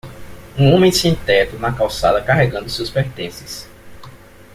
Um 0.57 0.73
homem 0.73 0.91
sem-teto 0.91 1.59
na 1.59 1.71
calçada 1.71 2.23
carregando 2.23 2.67
seus 2.71 2.89
pertences. 2.89 3.69